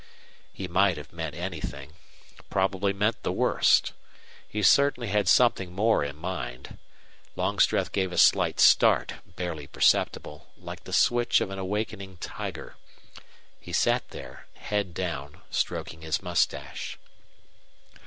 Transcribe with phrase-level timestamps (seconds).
[0.51, 1.93] He might have meant anything,
[2.49, 3.93] probably meant the worst.
[4.47, 6.79] He certainly had something more in mind.
[7.35, 12.77] Longstreth gave a slight start, barely perceptible, like the switch of an awakening tiger.
[13.59, 16.97] He sat there, head down, stroking his mustache.